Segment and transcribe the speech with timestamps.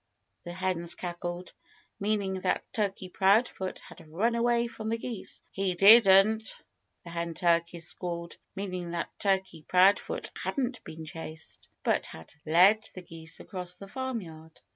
[0.45, 1.53] the hens cackled,
[1.99, 5.43] meaning that Turkey Proudfoot had run away from the geese.
[5.51, 6.59] "He didn't!"
[7.03, 13.03] the hen turkeys squalled, meaning that Turkey Proudfoot hadn't been chased, but had led the
[13.03, 14.59] geese across the farmyard.